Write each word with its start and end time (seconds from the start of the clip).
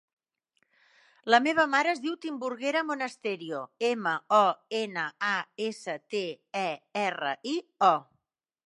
La 1.33 1.39
meva 1.47 1.65
mare 1.73 1.91
es 1.97 2.01
diu 2.05 2.15
Timburguera 2.23 2.83
Monasterio: 2.87 3.61
ema, 3.93 4.15
o, 4.39 4.43
ena, 4.81 5.05
a, 5.31 5.37
essa, 5.71 5.97
te, 6.17 6.25
e, 6.65 6.69
erra, 7.07 7.37
i, 7.55 7.57
o. 7.93 7.95